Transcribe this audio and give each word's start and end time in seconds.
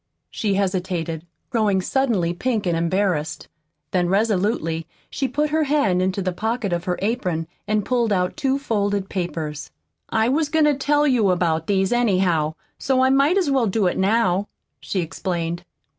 She 0.31 0.55
hesitated, 0.55 1.27
growing 1.51 1.79
suddenly 1.79 2.33
pink 2.33 2.65
and 2.65 2.75
embarrassed. 2.75 3.47
Then 3.91 4.09
resolutely 4.09 4.87
she 5.11 5.27
put 5.27 5.51
her 5.51 5.65
hand 5.65 6.01
into 6.01 6.23
the 6.23 6.33
pocket 6.33 6.73
of 6.73 6.85
her 6.85 6.97
apron 7.03 7.45
and 7.67 7.85
pulled 7.85 8.11
out 8.11 8.35
two 8.35 8.57
folded 8.57 9.09
papers. 9.09 9.69
"I 10.09 10.27
was 10.27 10.49
goin' 10.49 10.65
to 10.65 10.73
tell 10.73 11.05
you 11.05 11.29
about 11.29 11.67
these, 11.67 11.91
anyhow, 11.93 12.55
so 12.79 13.01
I 13.03 13.11
might 13.11 13.37
as 13.37 13.51
well 13.51 13.67
do 13.67 13.85
it 13.85 13.95
now," 13.95 14.47
she 14.79 15.01
explained. 15.01 15.63